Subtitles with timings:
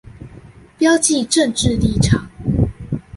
[0.79, 2.27] 標記政治立場